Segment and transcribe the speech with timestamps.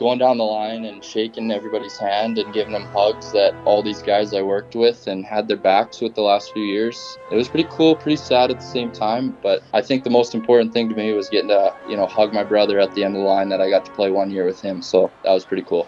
[0.00, 4.02] going down the line and shaking everybody's hand and giving them hugs that all these
[4.02, 7.18] guys I worked with and had their backs with the last few years.
[7.30, 10.34] It was pretty cool, pretty sad at the same time, but I think the most
[10.34, 13.14] important thing to me was getting to, you know, hug my brother at the end
[13.14, 14.80] of the line that I got to play one year with him.
[14.80, 15.86] So that was pretty cool.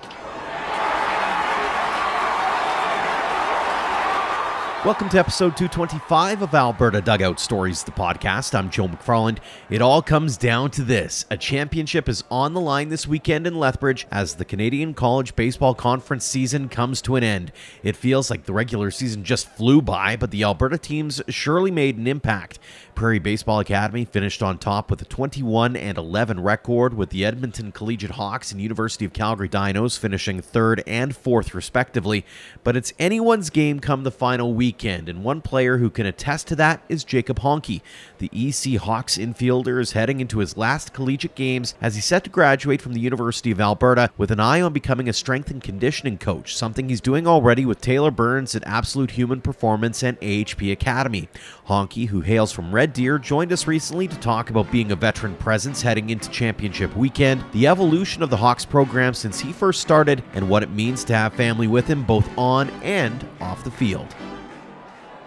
[4.85, 8.53] Welcome to episode 225 of Alberta Dugout Stories, the podcast.
[8.53, 9.39] I'm Joe McFarland.
[9.71, 13.55] It all comes down to this a championship is on the line this weekend in
[13.55, 17.53] Lethbridge as the Canadian College Baseball Conference season comes to an end.
[17.85, 21.97] It feels like the regular season just flew by, but the Alberta teams surely made
[21.97, 22.59] an impact.
[22.95, 27.73] Prairie Baseball Academy finished on top with a 21 and 11 record, with the Edmonton
[27.73, 32.25] Collegiate Hawks and University of Calgary Dinos finishing third and fourth, respectively.
[32.65, 36.57] But it's anyone's game come the final weekend, and one player who can attest to
[36.57, 37.81] that is Jacob Honke.
[38.19, 42.31] The EC Hawks infielder is heading into his last collegiate games as he's set to
[42.31, 46.19] graduate from the University of Alberta with an eye on becoming a strength and conditioning
[46.19, 51.29] coach, something he's doing already with Taylor Burns at Absolute Human Performance and AHP Academy.
[51.69, 54.97] Honke, who hails from Red Red Deer joined us recently to talk about being a
[54.97, 59.81] veteran presence heading into championship weekend, the evolution of the Hawks program since he first
[59.81, 63.71] started, and what it means to have family with him both on and off the
[63.71, 64.13] field.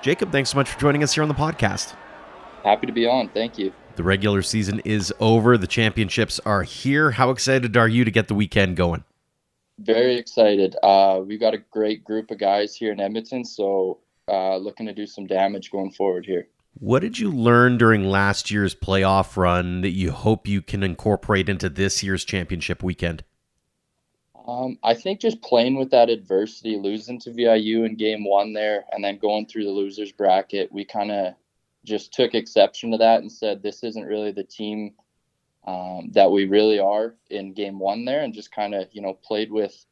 [0.02, 1.96] Jacob, thanks so much for joining us here on the podcast.
[2.66, 3.30] Happy to be on.
[3.30, 3.72] Thank you.
[3.96, 5.58] The regular season is over.
[5.58, 7.12] The championships are here.
[7.12, 9.06] How excited are you to get the weekend going?
[9.80, 10.76] Very excited.
[10.84, 14.94] Uh, we've got a great group of guys here in Edmonton, so uh, looking to
[14.94, 16.50] do some damage going forward here.
[16.78, 21.48] What did you learn during last year's playoff run that you hope you can incorporate
[21.48, 23.24] into this year's championship weekend?
[24.46, 28.84] Um, I think just playing with that adversity, losing to VIU in game one there,
[28.92, 31.34] and then going through the losers bracket, we kind of
[31.86, 34.94] just took exception to that and said this isn't really the team
[35.66, 39.14] um, that we really are in game one there, and just kind of you know
[39.14, 39.86] played with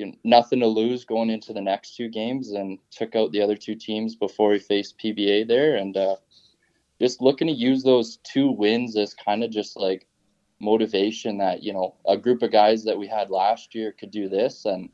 [0.00, 3.42] you know, nothing to lose going into the next two games and took out the
[3.42, 5.76] other two teams before we faced PBA there.
[5.76, 6.16] And uh,
[7.00, 10.06] just looking to use those two wins as kind of just like
[10.60, 14.28] motivation that, you know, a group of guys that we had last year could do
[14.28, 14.64] this.
[14.66, 14.90] And,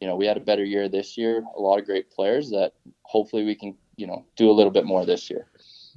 [0.00, 2.72] you know, we had a better year this year, a lot of great players that
[3.02, 5.46] hopefully we can, you know, do a little bit more this year.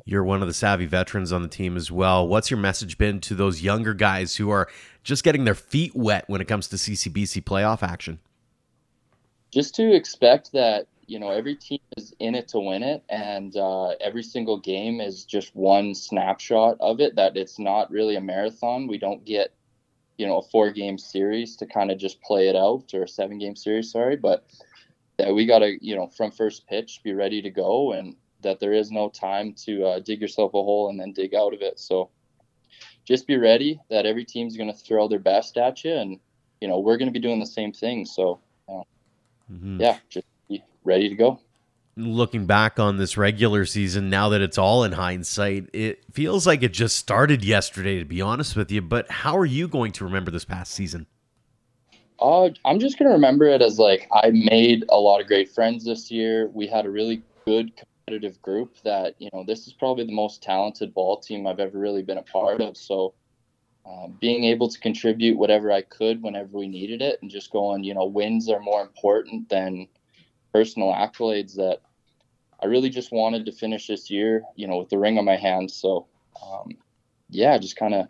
[0.06, 2.28] You're one of the savvy veterans on the team as well.
[2.28, 4.68] What's your message been to those younger guys who are
[5.04, 8.20] just getting their feet wet when it comes to CCBC playoff action?
[9.54, 13.56] just to expect that you know every team is in it to win it and
[13.56, 18.22] uh, every single game is just one snapshot of it that it's not really a
[18.22, 19.54] marathon we don't get
[20.18, 23.08] you know a four game series to kind of just play it out or a
[23.08, 24.46] seven game series sorry but
[25.18, 28.60] that we got to you know from first pitch be ready to go and that
[28.60, 31.62] there is no time to uh, dig yourself a hole and then dig out of
[31.62, 32.10] it so
[33.06, 36.20] just be ready that every team's going to throw their best at you and
[36.62, 38.40] you know we're going to be doing the same thing so
[39.52, 39.80] mm-hmm.
[39.82, 40.26] yeah, just
[40.84, 41.40] ready to go.
[41.96, 46.64] Looking back on this regular season, now that it's all in hindsight, it feels like
[46.64, 48.82] it just started yesterday, to be honest with you.
[48.82, 51.06] But how are you going to remember this past season?
[52.20, 55.52] Uh, I'm just going to remember it as like I made a lot of great
[55.52, 56.48] friends this year.
[56.48, 60.42] We had a really good competitive group that, you know, this is probably the most
[60.42, 62.78] talented ball team I've ever really been a part of.
[62.78, 63.14] So,
[63.86, 67.84] uh, being able to contribute whatever I could whenever we needed it, and just going,
[67.84, 69.88] you know, wins are more important than
[70.54, 71.56] personal accolades.
[71.56, 71.82] That
[72.62, 75.36] I really just wanted to finish this year, you know, with the ring on my
[75.36, 75.70] hand.
[75.72, 76.08] So,
[76.42, 76.78] um,
[77.30, 78.08] yeah, just kind of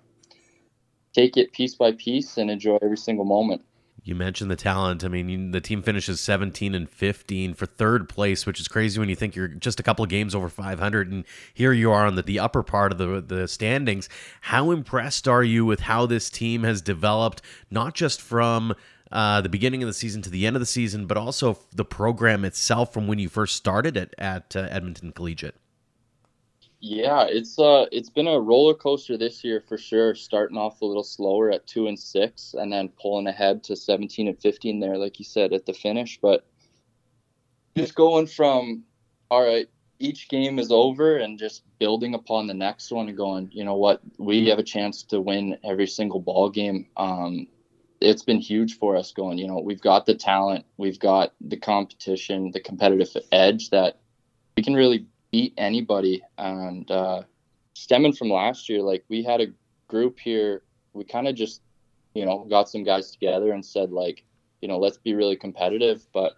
[1.13, 3.63] take it piece by piece and enjoy every single moment.
[4.05, 5.05] You mentioned the talent.
[5.05, 9.07] I mean, the team finishes 17 and 15 for third place, which is crazy when
[9.07, 12.15] you think you're just a couple of games over 500, and here you are on
[12.15, 14.09] the, the upper part of the the standings.
[14.41, 18.75] How impressed are you with how this team has developed, not just from
[19.13, 21.85] uh, the beginning of the season to the end of the season, but also the
[21.85, 25.55] program itself from when you first started it at uh, Edmonton Collegiate?
[26.85, 30.15] Yeah, it's uh it's been a roller coaster this year for sure.
[30.15, 34.27] Starting off a little slower at two and six, and then pulling ahead to seventeen
[34.27, 36.19] and fifteen there, like you said at the finish.
[36.21, 36.45] But
[37.77, 38.83] just going from
[39.31, 43.49] all right, each game is over, and just building upon the next one, and going,
[43.53, 46.87] you know what, we have a chance to win every single ball game.
[46.97, 47.47] Um,
[48.03, 49.11] it's been huge for us.
[49.11, 53.99] Going, you know, we've got the talent, we've got the competition, the competitive edge that
[54.55, 56.21] we can really beat anybody.
[56.37, 57.23] And uh,
[57.73, 59.47] stemming from last year, like we had a
[59.87, 60.63] group here,
[60.93, 61.61] we kind of just,
[62.13, 64.23] you know, got some guys together and said, like,
[64.61, 66.05] you know, let's be really competitive.
[66.13, 66.33] But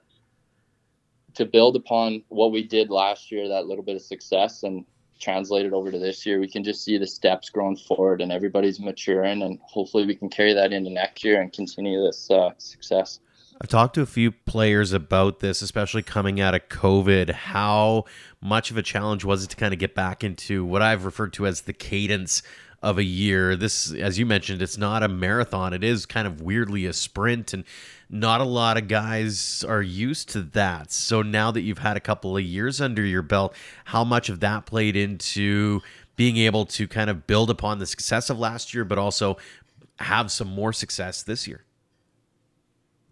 [1.35, 4.85] to build upon what we did last year, that little bit of success, and
[5.19, 8.79] translated over to this year, we can just see the steps growing forward and everybody's
[8.79, 13.19] maturing, and hopefully we can carry that into next year and continue this uh, success.
[13.61, 17.31] I've talked to a few players about this, especially coming out of COVID.
[17.31, 18.03] How
[18.41, 21.31] much of a challenge was it to kind of get back into what I've referred
[21.33, 22.43] to as the cadence
[22.83, 23.55] of a year?
[23.55, 25.71] This, as you mentioned, it's not a marathon.
[25.71, 27.63] It is kind of weirdly a sprint, and
[28.09, 30.91] not a lot of guys are used to that.
[30.91, 33.55] So now that you've had a couple of years under your belt,
[33.85, 35.81] how much of that played into
[36.15, 39.37] being able to kind of build upon the success of last year, but also
[39.99, 41.63] have some more success this year?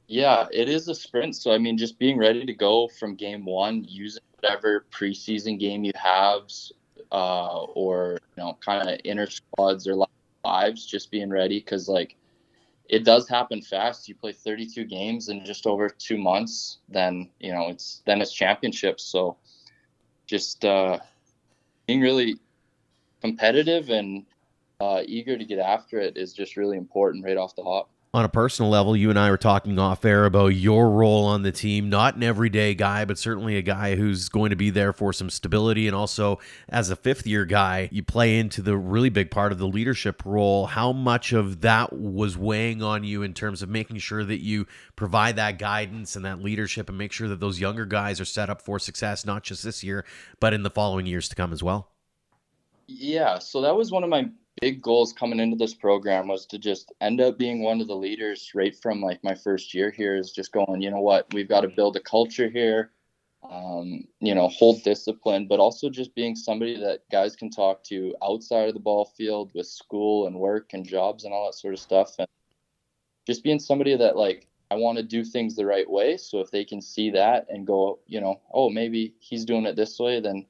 [0.07, 1.35] Yeah, it is a sprint.
[1.35, 5.83] So I mean, just being ready to go from game one, using whatever preseason game
[5.83, 6.43] you have,
[7.11, 10.05] uh, or you know, kind of inner squads or
[10.45, 12.15] lives, just being ready because like
[12.89, 14.07] it does happen fast.
[14.07, 18.33] You play 32 games in just over two months, then you know it's then it's
[18.33, 19.03] championships.
[19.03, 19.37] So
[20.27, 20.99] just uh,
[21.87, 22.35] being really
[23.21, 24.25] competitive and
[24.79, 28.23] uh, eager to get after it is just really important right off the hop on
[28.23, 31.51] a personal level, you and I were talking off air about your role on the
[31.51, 31.89] team.
[31.89, 35.31] Not an everyday guy, but certainly a guy who's going to be there for some
[35.31, 35.87] stability.
[35.87, 36.37] And also,
[36.69, 40.21] as a fifth year guy, you play into the really big part of the leadership
[40.25, 40.67] role.
[40.67, 44.67] How much of that was weighing on you in terms of making sure that you
[44.95, 48.47] provide that guidance and that leadership and make sure that those younger guys are set
[48.47, 50.05] up for success, not just this year,
[50.39, 51.89] but in the following years to come as well?
[52.85, 54.29] Yeah, so that was one of my
[54.63, 57.95] big goals coming into this program was to just end up being one of the
[57.95, 61.27] leaders right from like my first year here is just going you know what?
[61.33, 62.91] We've got to build a culture here
[63.51, 68.15] um, you know hold discipline but also just being somebody that guys can talk to
[68.23, 71.73] outside of the ball field with school and work and jobs and all that sort
[71.73, 72.27] of stuff and
[73.27, 76.51] just being somebody that like i want to do things the right way so if
[76.51, 80.21] they can see that and go you know oh maybe he's doing it this way
[80.21, 80.45] then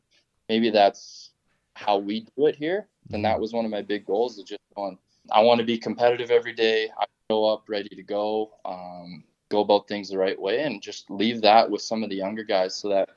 [0.49, 1.31] maybe that's
[1.73, 4.61] how we do it here and that was one of my big goals is just
[4.75, 4.97] going
[5.31, 6.89] i want to be competitive every day.
[6.97, 11.09] I show up ready to go um, go about things the right way and just
[11.09, 13.09] leave that with some of the younger guys so that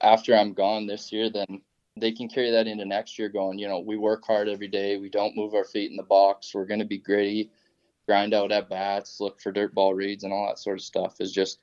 [0.00, 1.60] after i'm gone this year then
[1.96, 4.96] they can carry that into next year going you know we work hard every day.
[4.96, 6.52] We don't move our feet in the box.
[6.54, 7.50] We're going to be gritty
[8.06, 11.20] grind out at bats look for dirt ball reads and all that sort of stuff
[11.20, 11.58] is just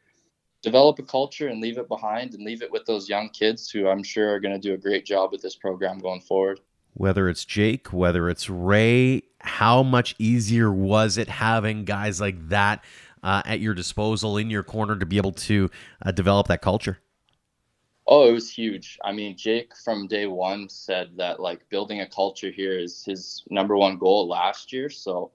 [0.61, 3.87] develop a culture and leave it behind and leave it with those young kids who
[3.87, 6.59] i'm sure are going to do a great job with this program going forward
[6.93, 12.83] whether it's Jake, whether it's Ray, how much easier was it having guys like that
[13.23, 15.69] uh, at your disposal in your corner to be able to
[16.05, 16.99] uh, develop that culture?
[18.07, 18.97] Oh, it was huge.
[19.03, 23.43] I mean, Jake from day one said that like building a culture here is his
[23.49, 24.89] number one goal last year.
[24.89, 25.31] So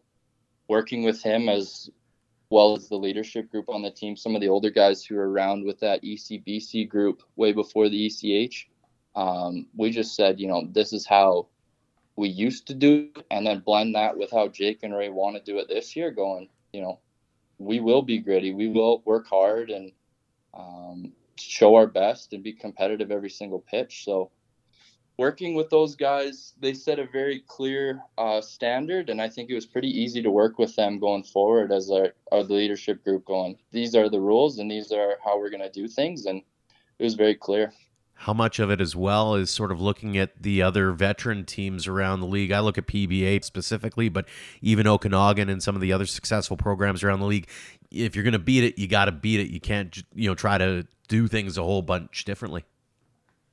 [0.69, 1.89] working with him as
[2.51, 5.31] well as the leadership group on the team, some of the older guys who were
[5.31, 8.69] around with that ECBC group way before the ECH,
[9.17, 11.49] um, we just said, you know, this is how
[12.17, 15.37] we used to do it, and then blend that with how Jake and Ray want
[15.37, 17.01] to do it this year, going, you know,
[17.59, 19.93] we will be gritty, we will work hard and
[20.53, 24.05] um, show our best and be competitive every single pitch.
[24.05, 24.31] So,
[25.19, 29.55] working with those guys, they set a very clear uh, standard, and I think it
[29.55, 33.25] was pretty easy to work with them going forward as our, our leadership group.
[33.25, 36.43] Going, these are the rules, and these are how we're going to do things, and
[36.99, 37.73] it was very clear
[38.21, 41.87] how much of it as well is sort of looking at the other veteran teams
[41.87, 42.51] around the league.
[42.51, 44.27] I look at PBA specifically, but
[44.63, 47.47] even Okanagan and some of the other successful programs around the league.
[47.91, 49.51] If you're going to beat it, you got to beat it.
[49.51, 52.65] You can't, you know, try to do things a whole bunch differently.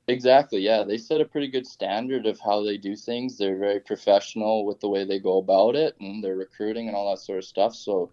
[0.08, 0.60] Exactly.
[0.60, 3.38] Yeah, they set a pretty good standard of how they do things.
[3.38, 7.10] They're very professional with the way they go about it, and their recruiting and all
[7.10, 7.74] that sort of stuff.
[7.74, 8.10] So,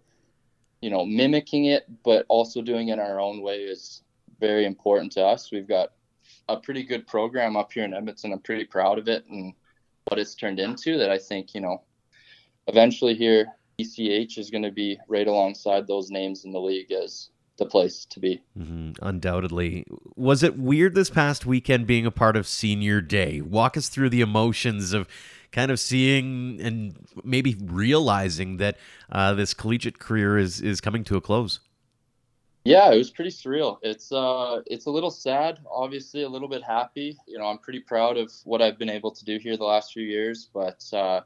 [0.80, 4.02] you know, mimicking it, but also doing it our own way is
[4.38, 5.50] very important to us.
[5.50, 5.92] We've got
[6.48, 8.32] a pretty good program up here in Edmonton.
[8.32, 9.54] I'm pretty proud of it and
[10.06, 10.98] what it's turned into.
[10.98, 11.82] That I think you know,
[12.66, 13.46] eventually here
[13.78, 18.04] ECH is going to be right alongside those names in the league as the place
[18.06, 18.42] to be.
[18.58, 19.86] Mm-hmm, undoubtedly.
[20.16, 23.40] Was it weird this past weekend being a part of Senior Day?
[23.40, 25.06] Walk us through the emotions of
[25.52, 28.78] kind of seeing and maybe realizing that
[29.10, 31.60] uh, this collegiate career is is coming to a close.
[32.64, 33.78] Yeah, it was pretty surreal.
[33.82, 37.18] It's uh, it's a little sad, obviously, a little bit happy.
[37.26, 39.92] You know, I'm pretty proud of what I've been able to do here the last
[39.92, 41.22] few years, but uh,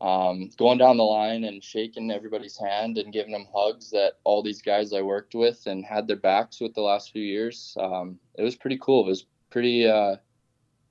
[0.00, 4.42] um, going down the line and shaking everybody's hand and giving them hugs that all
[4.42, 8.18] these guys I worked with and had their backs with the last few years, um,
[8.36, 9.04] it was pretty cool.
[9.04, 10.16] It was pretty, uh,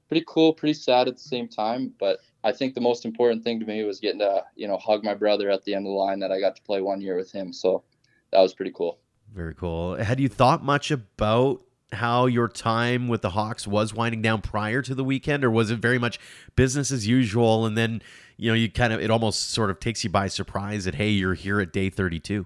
[0.09, 1.93] pretty cool, pretty sad at the same time.
[1.99, 5.03] But I think the most important thing to me was getting to, you know, hug
[5.03, 7.17] my brother at the end of the line that I got to play one year
[7.17, 7.51] with him.
[7.51, 7.83] So
[8.31, 8.99] that was pretty cool.
[9.33, 9.95] Very cool.
[9.95, 14.81] Had you thought much about how your time with the Hawks was winding down prior
[14.81, 16.19] to the weekend, or was it very much
[16.55, 17.65] business as usual?
[17.65, 18.01] And then,
[18.37, 21.09] you know, you kind of, it almost sort of takes you by surprise that, hey,
[21.09, 22.45] you're here at day 32.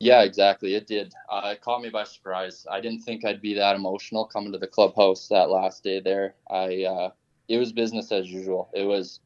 [0.00, 0.74] Yeah, exactly.
[0.74, 1.12] It did.
[1.30, 2.66] Uh, it caught me by surprise.
[2.70, 6.34] I didn't think I'd be that emotional coming to the clubhouse that last day there.
[6.50, 7.10] I, uh,
[7.48, 8.68] it was business as usual.
[8.74, 9.20] It was,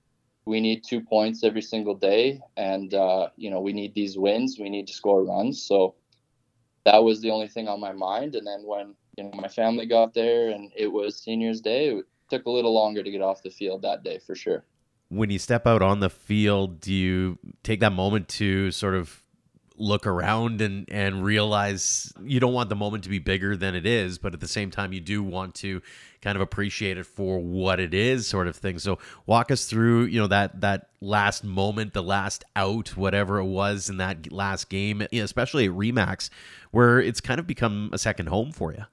[0.47, 4.59] we need two points every single day, and uh, you know we need these wins.
[4.59, 5.63] We need to score runs.
[5.63, 5.95] So
[6.85, 8.35] that was the only thing on my mind.
[8.35, 12.05] And then when you know my family got there and it was seniors day, it
[12.31, 14.65] took a little longer to get off the field that day for sure.
[15.09, 19.22] When you step out on the field, do you take that moment to sort of
[19.83, 23.85] look around and and realize you don't want the moment to be bigger than it
[23.85, 25.83] is but at the same time you do want to
[26.23, 28.79] kind of appreciate it for what it is sort of thing.
[28.79, 33.47] So walk us through you know that that last moment the last out whatever it
[33.47, 36.31] was in that last game especially at remax
[36.71, 38.85] where it's kind of become a second home for you.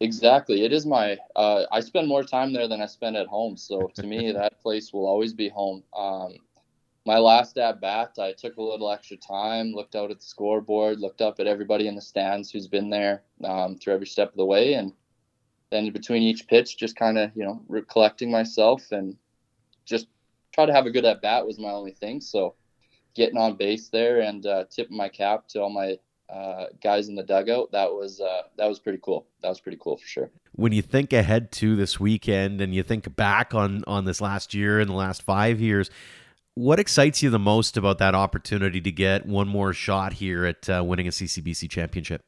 [0.00, 0.64] Exactly.
[0.64, 3.56] It is my uh, i spend more time there than i spend at home.
[3.56, 5.82] So to me that place will always be home.
[5.96, 6.36] Um,
[7.04, 11.00] my last at bat, I took a little extra time, looked out at the scoreboard,
[11.00, 14.36] looked up at everybody in the stands who's been there um, through every step of
[14.36, 14.92] the way, and
[15.70, 19.16] then between each pitch, just kind of you know recollecting myself and
[19.84, 20.06] just
[20.52, 22.20] try to have a good at bat was my only thing.
[22.20, 22.54] So
[23.14, 25.96] getting on base there and uh, tipping my cap to all my
[26.32, 29.26] uh, guys in the dugout, that was uh, that was pretty cool.
[29.42, 30.30] That was pretty cool for sure.
[30.52, 34.54] When you think ahead to this weekend and you think back on on this last
[34.54, 35.90] year and the last five years,
[36.54, 40.68] what excites you the most about that opportunity to get one more shot here at
[40.68, 42.22] uh, winning a CCBC championship?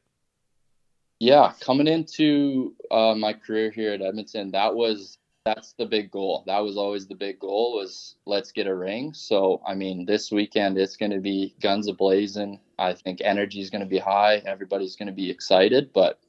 [1.19, 6.43] Yeah, coming into uh, my career here at Edmonton, that was that's the big goal.
[6.47, 9.13] That was always the big goal was let's get a ring.
[9.13, 12.59] So I mean, this weekend it's going to be guns a blazing.
[12.79, 14.37] I think energy is going to be high.
[14.45, 16.19] Everybody's going to be excited, but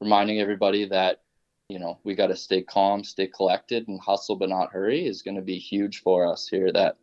[0.00, 1.20] reminding everybody that
[1.68, 5.22] you know we got to stay calm, stay collected, and hustle but not hurry is
[5.22, 6.72] going to be huge for us here.
[6.72, 6.96] That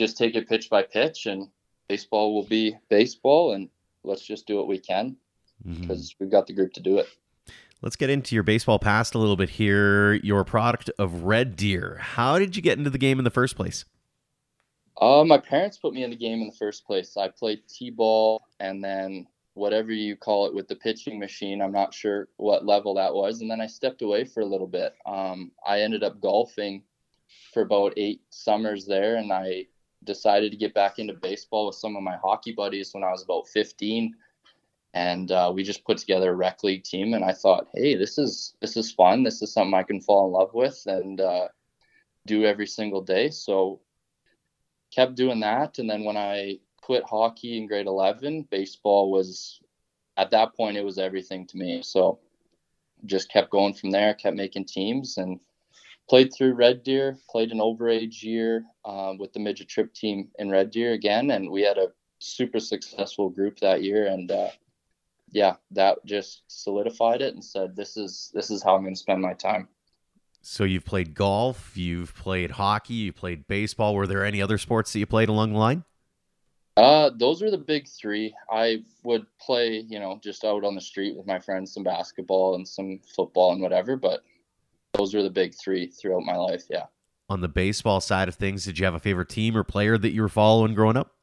[0.00, 1.48] just take it pitch by pitch and
[1.86, 3.68] baseball will be baseball and
[4.02, 5.14] let's just do what we can
[5.62, 6.24] because mm-hmm.
[6.24, 7.06] we've got the group to do it.
[7.82, 10.14] Let's get into your baseball past a little bit here.
[10.14, 11.98] Your product of Red Deer.
[12.00, 13.84] How did you get into the game in the first place?
[14.98, 17.18] Uh, my parents put me in the game in the first place.
[17.18, 21.60] I played t-ball and then whatever you call it with the pitching machine.
[21.60, 23.42] I'm not sure what level that was.
[23.42, 24.94] And then I stepped away for a little bit.
[25.04, 26.84] Um, I ended up golfing
[27.52, 29.66] for about eight summers there, and I
[30.04, 33.22] decided to get back into baseball with some of my hockey buddies when I was
[33.22, 34.14] about 15
[34.94, 38.18] and uh, we just put together a rec league team and i thought hey this
[38.18, 39.22] is this is fun.
[39.22, 41.48] This is something i can fall in love with and uh,
[42.26, 43.30] do every single day.
[43.30, 43.80] So
[44.94, 45.78] kept doing that.
[45.78, 49.60] And then when i quit hockey in grade 11 baseball was
[50.16, 51.82] at that point it was everything to me.
[51.82, 52.18] So
[53.06, 55.40] just kept going from there kept making teams and
[56.10, 60.50] played through Red Deer, played an overage year um, with the midget trip team in
[60.50, 64.08] Red Deer again, and we had a super successful group that year.
[64.08, 64.48] And uh,
[65.30, 69.00] yeah, that just solidified it and said, "This is this is how I'm going to
[69.00, 69.68] spend my time."
[70.42, 73.94] So you've played golf, you've played hockey, you played baseball.
[73.94, 75.84] Were there any other sports that you played along the line?
[76.76, 78.34] Uh, those are the big three.
[78.50, 82.56] I would play, you know, just out on the street with my friends, some basketball
[82.56, 83.96] and some football and whatever.
[83.96, 84.24] But
[84.94, 86.64] those were the big three throughout my life.
[86.68, 86.86] Yeah.
[87.28, 90.10] On the baseball side of things, did you have a favorite team or player that
[90.12, 91.14] you were following growing up?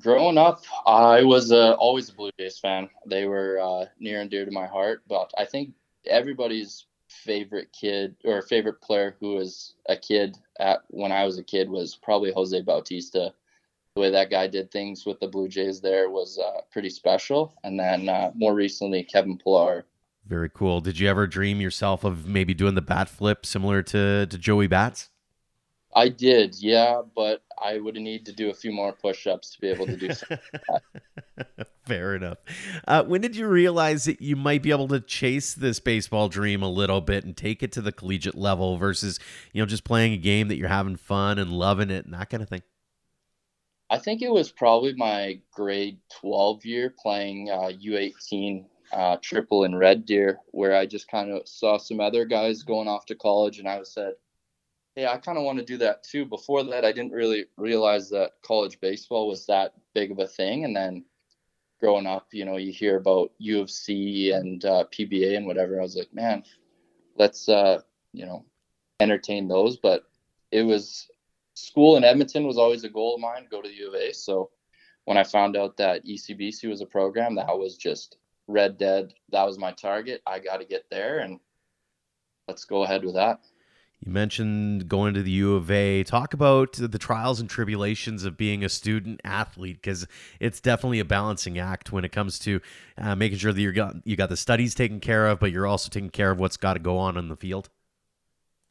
[0.00, 2.88] Growing up, I was uh, always a Blue Jays fan.
[3.06, 5.02] They were uh, near and dear to my heart.
[5.08, 5.70] But I think
[6.06, 11.44] everybody's favorite kid or favorite player who was a kid at when I was a
[11.44, 13.32] kid was probably Jose Bautista.
[13.94, 17.54] The way that guy did things with the Blue Jays there was uh, pretty special.
[17.64, 19.86] And then uh, more recently, Kevin Pillar
[20.28, 20.80] very cool.
[20.80, 24.66] Did you ever dream yourself of maybe doing the bat flip similar to, to Joey
[24.66, 25.08] Bats?
[25.94, 29.68] I did, yeah, but I would need to do a few more push-ups to be
[29.68, 30.38] able to do something.
[31.86, 32.38] Fair enough.
[32.86, 36.62] Uh, when did you realize that you might be able to chase this baseball dream
[36.62, 39.18] a little bit and take it to the collegiate level versus,
[39.52, 42.28] you know, just playing a game that you're having fun and loving it and that
[42.28, 42.62] kind of thing?
[43.90, 49.74] I think it was probably my grade 12 year playing uh, U18 uh, triple in
[49.74, 53.58] Red Deer, where I just kind of saw some other guys going off to college,
[53.58, 54.14] and I said,
[54.94, 58.10] "Hey, I kind of want to do that too." Before that, I didn't really realize
[58.10, 61.04] that college baseball was that big of a thing, and then
[61.80, 65.78] growing up, you know, you hear about U of C and uh, PBA and whatever.
[65.78, 66.44] I was like, man,
[67.16, 67.80] let's uh,
[68.12, 68.44] you know
[69.00, 69.76] entertain those.
[69.76, 70.04] But
[70.50, 71.08] it was
[71.54, 73.48] school in Edmonton was always a goal of mine.
[73.50, 74.12] Go to the U of A.
[74.12, 74.50] So
[75.04, 78.16] when I found out that ECBC was a program, that was just
[78.48, 80.22] Red Dead, that was my target.
[80.26, 81.38] I got to get there, and
[82.48, 83.40] let's go ahead with that.
[84.00, 86.04] You mentioned going to the U of A.
[86.04, 90.06] Talk about the trials and tribulations of being a student athlete because
[90.38, 92.60] it's definitely a balancing act when it comes to
[92.96, 95.66] uh, making sure that you got you got the studies taken care of, but you're
[95.66, 97.70] also taking care of what's got to go on in the field.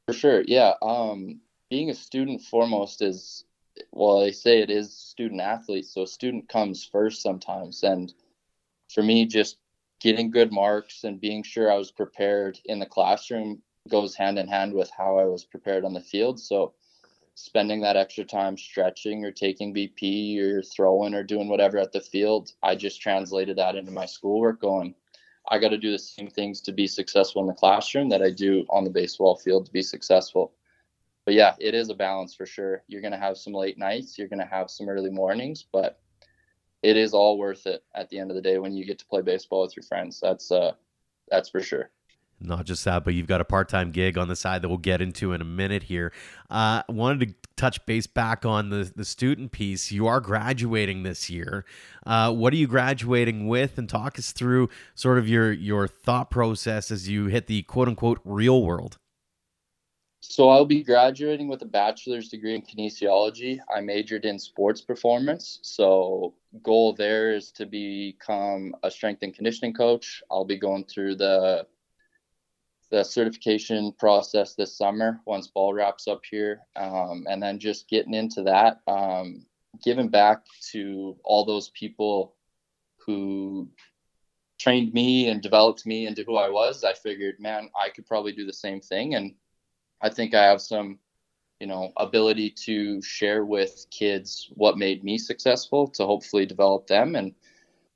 [0.08, 0.74] For sure, yeah.
[0.82, 3.44] Um, being a student foremost is
[3.92, 7.84] well, they say it is student athlete, so student comes first sometimes.
[7.84, 8.14] And
[8.94, 9.58] for me, just
[10.00, 14.48] getting good marks and being sure I was prepared in the classroom goes hand in
[14.48, 16.40] hand with how I was prepared on the field.
[16.40, 16.74] So
[17.36, 22.02] spending that extra time stretching or taking BP or throwing or doing whatever at the
[22.02, 24.96] field, I just translated that into my schoolwork going,
[25.50, 28.32] I got to do the same things to be successful in the classroom that I
[28.32, 30.54] do on the baseball field to be successful.
[31.26, 32.84] But yeah, it is a balance for sure.
[32.88, 36.00] You're going to have some late nights, you're going to have some early mornings, but
[36.88, 39.06] it is all worth it at the end of the day when you get to
[39.06, 40.22] play baseball with your friends.
[40.22, 40.72] That's uh
[41.30, 41.90] that's for sure.
[42.40, 44.78] Not just that, but you've got a part time gig on the side that we'll
[44.78, 46.14] get into in a minute here.
[46.50, 49.92] Uh, wanted to touch base back on the, the student piece.
[49.92, 51.66] You are graduating this year.
[52.06, 53.80] Uh, what are you graduating with?
[53.80, 57.88] And talk us through sort of your, your thought process as you hit the quote
[57.88, 59.00] unquote real world.
[60.20, 63.60] So I'll be graduating with a bachelor's degree in kinesiology.
[63.74, 65.60] I majored in sports performance.
[65.62, 66.34] So
[66.64, 70.24] goal there is to become a strength and conditioning coach.
[70.32, 71.68] I'll be going through the
[72.90, 78.14] the certification process this summer once ball wraps up here, um, and then just getting
[78.14, 79.46] into that, um,
[79.84, 82.34] giving back to all those people
[83.06, 83.70] who
[84.58, 86.86] trained me and developed me into who I was.
[86.86, 89.36] I figured, man, I could probably do the same thing, and
[90.02, 91.00] I think I have some,
[91.60, 97.16] you know, ability to share with kids what made me successful to hopefully develop them
[97.16, 97.34] and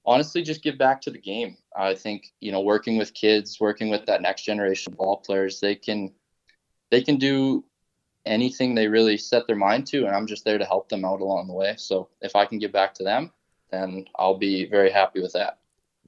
[0.06, 1.58] honestly just give back to the game.
[1.76, 5.60] I think you know working with kids, working with that next generation of ball players,
[5.60, 6.12] they can
[6.90, 7.64] they can do
[8.26, 11.22] anything they really set their mind to, and I'm just there to help them out
[11.22, 11.76] along the way.
[11.78, 13.32] So if I can give back to them,
[13.72, 15.61] then I'll be very happy with that.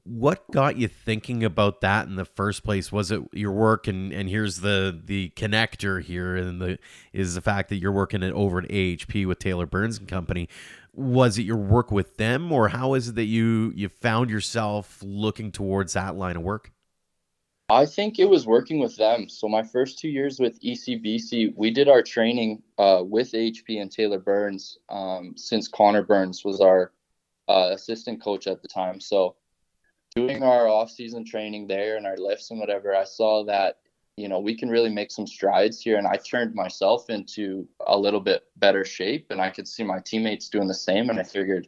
[0.06, 2.92] What got you thinking about that in the first place?
[2.92, 3.88] Was it your work?
[3.88, 6.78] And and here's the the connector here and the
[7.14, 10.50] is the fact that you're working at over at AHP with Taylor Burns and Company.
[10.94, 15.02] Was it your work with them or how is it that you you found yourself
[15.02, 16.72] looking towards that line of work?
[17.70, 19.30] I think it was working with them.
[19.30, 23.90] So my first two years with ecbc we did our training uh, with hp and
[23.90, 26.92] taylor burns um, since connor burns was our
[27.48, 29.00] uh, assistant coach at the time.
[29.00, 29.36] So
[30.16, 33.78] doing our off-season training there and our lifts and whatever i saw that
[34.16, 35.98] you know, we can really make some strides here.
[35.98, 40.00] And I turned myself into a little bit better shape, and I could see my
[40.00, 41.10] teammates doing the same.
[41.10, 41.68] And I figured,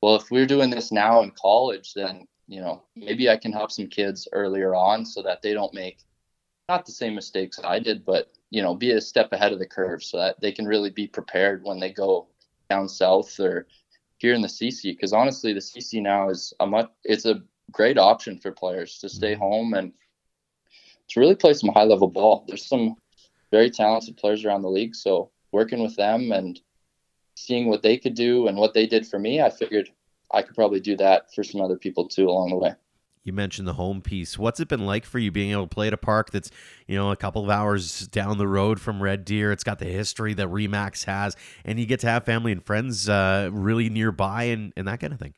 [0.00, 3.70] well, if we're doing this now in college, then, you know, maybe I can help
[3.70, 5.98] some kids earlier on so that they don't make
[6.68, 9.66] not the same mistakes I did, but, you know, be a step ahead of the
[9.66, 12.28] curve so that they can really be prepared when they go
[12.70, 13.66] down south or
[14.18, 14.94] here in the CC.
[14.94, 19.08] Because honestly, the CC now is a much, it's a great option for players to
[19.08, 19.42] stay mm-hmm.
[19.42, 19.92] home and,
[21.08, 22.44] to really play some high level ball.
[22.46, 22.94] There's some
[23.50, 26.60] very talented players around the league, so working with them and
[27.34, 29.90] seeing what they could do and what they did for me, I figured
[30.32, 32.74] I could probably do that for some other people too along the way.
[33.24, 34.38] You mentioned the home piece.
[34.38, 36.50] What's it been like for you being able to play at a park that's,
[36.86, 39.52] you know, a couple of hours down the road from Red Deer?
[39.52, 43.08] It's got the history that Remax has, and you get to have family and friends
[43.08, 45.34] uh, really nearby and, and that kind of thing.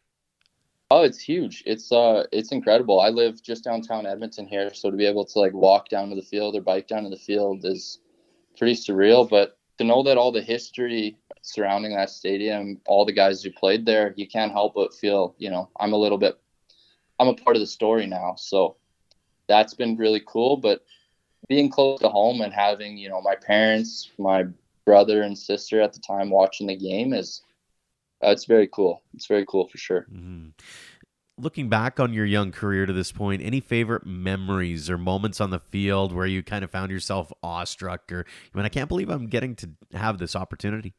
[0.93, 1.63] Oh, it's huge.
[1.67, 3.01] It's uh it's incredible.
[3.01, 6.17] I live just downtown Edmonton here, so to be able to like walk down to
[6.17, 8.01] the field or bike down to the field is
[8.59, 13.43] pretty surreal, but to know that all the history surrounding that stadium, all the guys
[13.43, 16.39] who played there, you can't help but feel, you know, I'm a little bit
[17.21, 18.35] I'm a part of the story now.
[18.37, 18.77] So
[19.47, 20.85] that's been really cool, but
[21.49, 24.45] being close to home and having, you know, my parents, my
[24.87, 27.43] brother and sister at the time watching the game is
[28.25, 29.03] uh, it's very cool.
[29.15, 30.07] It's very cool for sure.
[30.13, 30.49] Mm-hmm.
[31.39, 35.51] Looking back on your young career to this point, any favorite memories or moments on
[35.51, 39.09] the field where you kind of found yourself awestruck or, I mean, I can't believe
[39.09, 40.95] I'm getting to have this opportunity?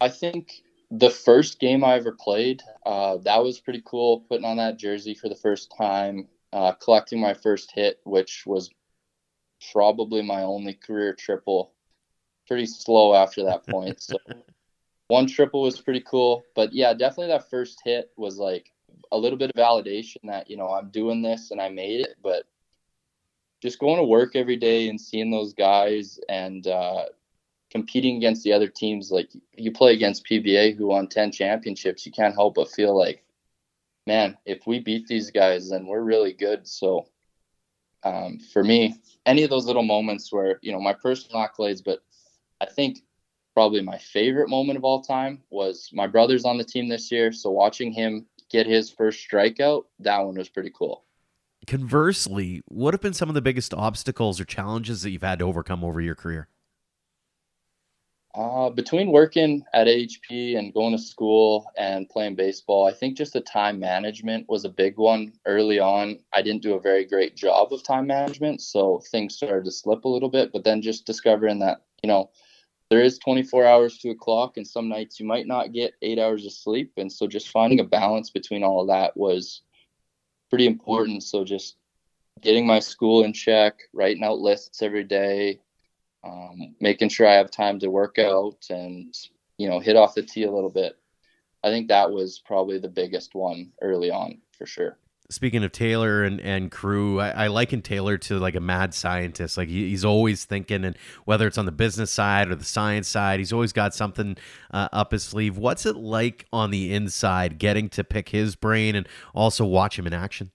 [0.00, 4.20] I think the first game I ever played, uh, that was pretty cool.
[4.20, 8.70] Putting on that jersey for the first time, uh, collecting my first hit, which was
[9.72, 11.72] probably my only career triple.
[12.46, 14.00] Pretty slow after that point.
[14.00, 14.16] So
[15.08, 16.44] one triple was pretty cool.
[16.54, 18.72] But yeah, definitely that first hit was like
[19.12, 22.16] a little bit of validation that, you know, I'm doing this and I made it.
[22.22, 22.44] But
[23.62, 27.04] just going to work every day and seeing those guys and uh,
[27.70, 32.12] competing against the other teams, like you play against PBA who won 10 championships, you
[32.12, 33.22] can't help but feel like,
[34.06, 36.66] man, if we beat these guys, then we're really good.
[36.66, 37.06] So
[38.04, 42.00] um, for me, any of those little moments where, you know, my personal accolades, but
[42.60, 42.98] I think
[43.56, 47.32] probably my favorite moment of all time was my brother's on the team this year.
[47.32, 51.04] So watching him get his first strikeout, that one was pretty cool.
[51.66, 55.46] Conversely, what have been some of the biggest obstacles or challenges that you've had to
[55.46, 56.48] overcome over your career?
[58.34, 63.32] Uh, between working at AHP and going to school and playing baseball, I think just
[63.32, 66.18] the time management was a big one early on.
[66.34, 70.04] I didn't do a very great job of time management, so things started to slip
[70.04, 70.52] a little bit.
[70.52, 72.28] But then just discovering that, you know,
[72.88, 76.18] there is 24 hours to a clock, and some nights you might not get eight
[76.18, 76.92] hours of sleep.
[76.96, 79.62] And so just finding a balance between all of that was
[80.50, 81.22] pretty important.
[81.22, 81.76] So just
[82.40, 85.60] getting my school in check, writing out lists every day,
[86.24, 89.14] um, making sure I have time to work out and
[89.58, 90.98] you know hit off the tee a little bit.
[91.64, 94.98] I think that was probably the biggest one early on for sure.
[95.28, 99.56] Speaking of Taylor and, and crew, I, I liken Taylor to like a mad scientist.
[99.56, 103.08] Like he, he's always thinking, and whether it's on the business side or the science
[103.08, 104.36] side, he's always got something
[104.70, 105.58] uh, up his sleeve.
[105.58, 110.06] What's it like on the inside, getting to pick his brain and also watch him
[110.06, 110.52] in action?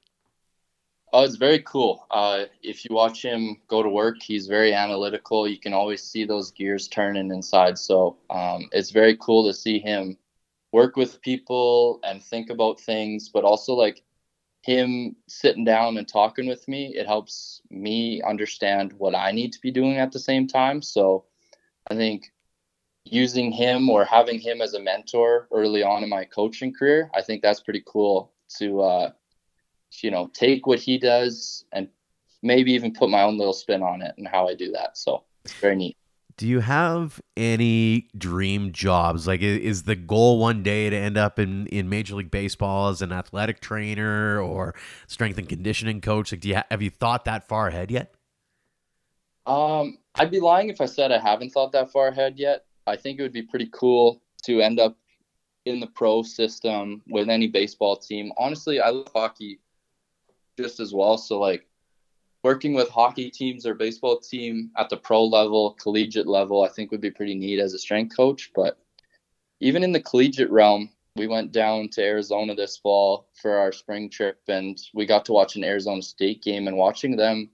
[1.13, 2.07] Oh, it's very cool.
[2.09, 5.45] Uh, if you watch him go to work, he's very analytical.
[5.45, 7.77] You can always see those gears turning inside.
[7.77, 10.17] So um, it's very cool to see him
[10.71, 14.03] work with people and think about things, but also like
[14.61, 16.93] him sitting down and talking with me.
[16.95, 20.81] It helps me understand what I need to be doing at the same time.
[20.81, 21.25] So
[21.89, 22.31] I think
[23.03, 27.21] using him or having him as a mentor early on in my coaching career, I
[27.21, 29.11] think that's pretty cool to uh,
[30.01, 31.87] you know, take what he does and
[32.41, 34.97] maybe even put my own little spin on it and how I do that.
[34.97, 35.97] So it's very neat.
[36.41, 39.27] Do you have any dream jobs?
[39.27, 43.03] Like, is the goal one day to end up in, in Major League Baseball as
[43.03, 44.73] an athletic trainer or
[45.05, 46.31] strength and conditioning coach?
[46.31, 48.15] Like, do you ha- have you thought that far ahead yet?
[49.45, 52.65] Um, I'd be lying if I said I haven't thought that far ahead yet.
[52.87, 54.97] I think it would be pretty cool to end up
[55.65, 58.31] in the pro system with any baseball team.
[58.39, 59.59] Honestly, I love hockey
[60.57, 61.19] just as well.
[61.19, 61.67] So like
[62.43, 66.91] working with hockey teams or baseball team at the pro level, collegiate level, I think
[66.91, 68.51] would be pretty neat as a strength coach.
[68.55, 68.77] But
[69.59, 74.09] even in the collegiate realm, we went down to Arizona this fall for our spring
[74.09, 77.49] trip and we got to watch an Arizona State game and watching them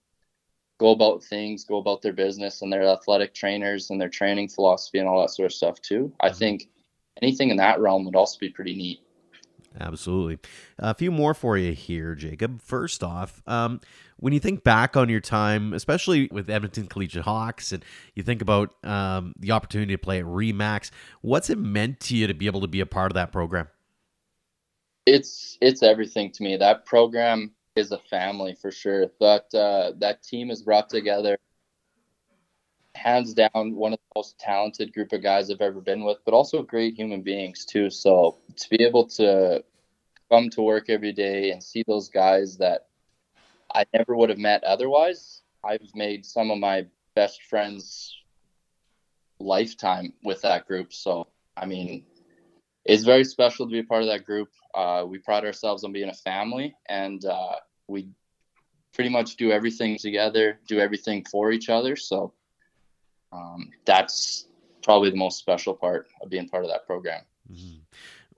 [0.80, 5.00] go about things, go about their business and their athletic trainers and their training philosophy
[5.00, 6.14] and all that sort of stuff too.
[6.20, 6.38] I mm-hmm.
[6.38, 6.70] think
[7.22, 9.00] anything in that realm would also be pretty neat.
[9.80, 10.40] Absolutely.
[10.80, 12.62] A few more for you here, Jacob.
[12.62, 13.80] First off, um,
[14.18, 18.42] when you think back on your time, especially with Edmonton Collegiate Hawks, and you think
[18.42, 20.90] about um, the opportunity to play at Remax,
[21.22, 23.68] what's it meant to you to be able to be a part of that program?
[25.06, 26.58] It's it's everything to me.
[26.58, 29.08] That program is a family for sure.
[29.20, 31.38] That uh, that team is brought together
[32.98, 36.34] hands down one of the most talented group of guys I've ever been with, but
[36.34, 37.90] also great human beings too.
[37.90, 39.64] So to be able to
[40.30, 42.88] come to work every day and see those guys that
[43.74, 48.16] I never would have met otherwise, I've made some of my best friends
[49.40, 50.94] lifetime with that group.
[50.94, 52.06] So I mean,
[52.86, 54.50] it's very special to be a part of that group.
[54.74, 57.56] Uh, we pride ourselves on being a family, and uh,
[57.88, 58.10] we
[58.94, 61.96] pretty much do everything together, do everything for each other.
[61.96, 62.34] So
[63.32, 64.48] um, that's
[64.84, 67.22] probably the most special part of being part of that program.
[67.52, 67.80] Mm-hmm.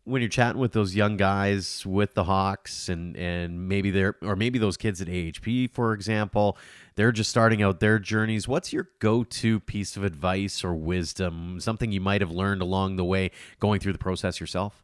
[0.05, 4.35] When you're chatting with those young guys with the Hawks, and and maybe they're or
[4.35, 6.57] maybe those kids at AHP, for example,
[6.95, 8.47] they're just starting out their journeys.
[8.47, 11.59] What's your go-to piece of advice or wisdom?
[11.59, 14.83] Something you might have learned along the way going through the process yourself.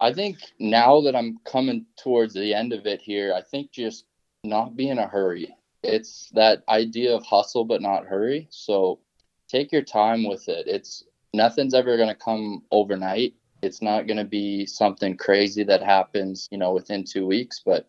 [0.00, 4.06] I think now that I'm coming towards the end of it here, I think just
[4.44, 8.46] not be in a hurry it's that idea of hustle but not hurry.
[8.50, 9.00] So
[9.48, 10.66] take your time with it.
[10.66, 13.34] It's nothing's ever going to come overnight.
[13.62, 17.88] It's not going to be something crazy that happens, you know, within 2 weeks, but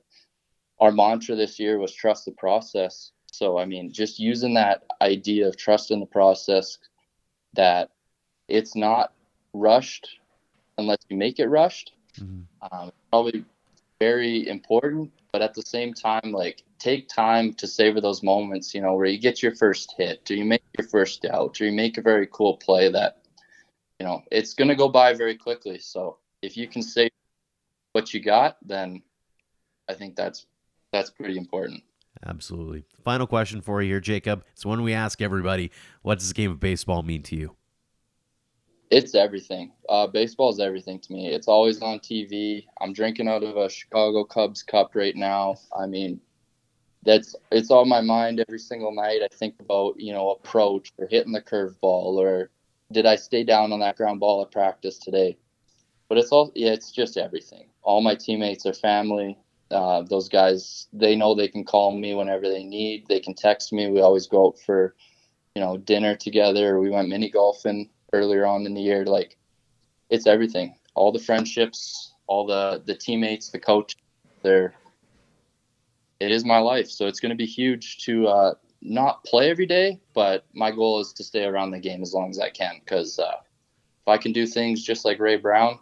[0.79, 3.11] our mantra this year was trust the process.
[3.31, 6.77] So I mean, just using that idea of trust in the process
[7.53, 7.91] that
[8.47, 9.13] it's not
[9.53, 10.19] rushed
[10.77, 11.93] unless you make it rushed.
[12.19, 12.43] Mm-hmm.
[12.71, 13.45] Um, probably
[13.99, 18.81] very important, but at the same time, like take time to savor those moments, you
[18.81, 21.71] know, where you get your first hit, or you make your first out, or you
[21.71, 23.21] make a very cool play that,
[23.99, 25.79] you know, it's going to go by very quickly.
[25.79, 27.11] So if you can save
[27.93, 29.01] what you got, then
[29.89, 30.45] I think that's
[30.91, 31.83] that's pretty important.
[32.25, 32.85] Absolutely.
[33.03, 34.43] Final question for you here, Jacob.
[34.53, 35.71] It's one we ask everybody.
[36.01, 37.55] What does this game of baseball mean to you?
[38.91, 39.71] It's everything.
[39.89, 41.29] Uh, baseball is everything to me.
[41.29, 42.65] It's always on TV.
[42.79, 45.55] I'm drinking out of a Chicago Cubs cup right now.
[45.77, 46.21] I mean,
[47.05, 49.21] that's it's on my mind every single night.
[49.23, 52.49] I think about you know approach or hitting the curveball or
[52.91, 55.37] did I stay down on that ground ball at practice today?
[56.09, 57.67] But it's all yeah, it's just everything.
[57.81, 59.37] All my teammates are family.
[59.71, 63.05] Uh, those guys, they know they can call me whenever they need.
[63.07, 63.89] They can text me.
[63.89, 64.95] We always go out for,
[65.55, 66.79] you know, dinner together.
[66.79, 69.05] We went mini golfing earlier on in the year.
[69.05, 69.37] Like,
[70.11, 70.75] it's everything.
[70.93, 73.95] All the friendships, all the the teammates, the coach.
[74.43, 74.73] They're.
[76.19, 79.65] It is my life, so it's going to be huge to uh, not play every
[79.65, 82.75] day, but my goal is to stay around the game as long as I can.
[82.79, 83.37] Because uh,
[84.01, 85.79] if I can do things just like Ray Brown,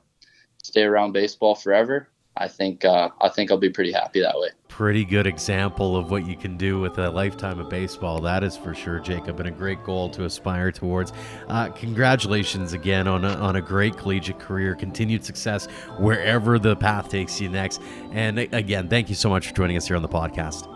[0.64, 4.50] stay around baseball forever, I think uh, I think I'll be pretty happy that way.
[4.68, 8.20] Pretty good example of what you can do with a lifetime of baseball.
[8.22, 11.14] That is for sure, Jacob, and a great goal to aspire towards.
[11.48, 15.68] Uh, congratulations again on a, on a great collegiate career, continued success
[16.00, 17.82] wherever the path takes you next.
[18.12, 20.68] And again, thank you so much for joining us here on the podcast.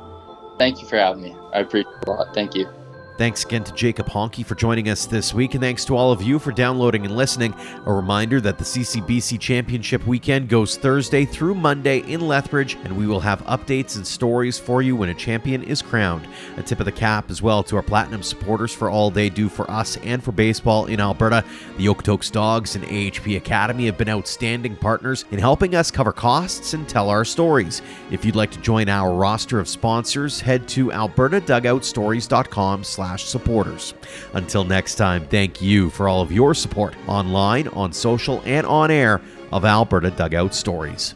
[0.60, 1.36] Thank you for having me.
[1.54, 2.36] I appreciate it a lot.
[2.36, 2.77] Thank you.
[3.18, 6.22] Thanks again to Jacob Honke for joining us this week, and thanks to all of
[6.22, 7.52] you for downloading and listening.
[7.88, 13.08] A reminder that the CCBC Championship weekend goes Thursday through Monday in Lethbridge, and we
[13.08, 16.28] will have updates and stories for you when a champion is crowned.
[16.58, 19.50] A tip of the cap as well to our Platinum supporters for all they do
[19.50, 21.44] for us and for baseball in Alberta.
[21.78, 26.76] The Okotoks Dogs and AHP Academy have been outstanding partners in helping us cover costs
[26.76, 27.82] and tell our stories.
[28.12, 33.93] If you'd like to join our roster of sponsors, head to albertadugoutstories.com slash slash supporters.
[34.34, 38.91] Until next time, thank you for all of your support online, on social, and on
[38.91, 39.22] air
[39.54, 41.15] of Alberta Dugout Stories.